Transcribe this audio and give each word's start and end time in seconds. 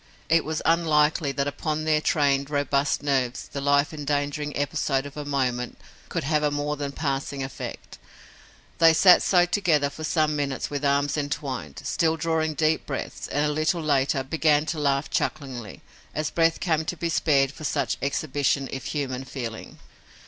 It 0.29 0.43
was 0.43 0.63
unlikely 0.65 1.31
that 1.33 1.45
upon 1.47 1.83
their 1.83 2.01
trained, 2.01 2.49
robust 2.49 3.03
nerves 3.03 3.47
the 3.53 3.61
life 3.61 3.93
endangering 3.93 4.57
episode 4.57 5.05
of 5.05 5.15
a 5.15 5.25
moment 5.25 5.77
could 6.09 6.23
have 6.23 6.41
a 6.41 6.49
more 6.49 6.75
than 6.75 6.91
passing 6.91 7.43
effect. 7.43 7.99
They 8.79 8.93
sat 8.93 9.21
so 9.21 9.45
together 9.45 9.91
for 9.91 10.03
some 10.03 10.35
minutes 10.35 10.71
with 10.71 10.83
arms 10.83 11.17
entwined, 11.17 11.81
still 11.85 12.17
drawing 12.17 12.55
deep 12.55 12.87
breaths, 12.87 13.27
and, 13.27 13.45
a 13.45 13.53
little 13.53 13.83
later, 13.83 14.23
began 14.23 14.65
to 14.73 14.79
laugh 14.79 15.07
chucklingly, 15.11 15.81
as 16.15 16.31
breath 16.31 16.59
came 16.59 16.83
to 16.85 16.97
be 16.97 17.09
spared 17.09 17.51
for 17.51 17.63
such 17.63 17.97
exhibition 18.01 18.69
if 18.71 18.85
human 18.85 19.23
feeling. 19.23 19.77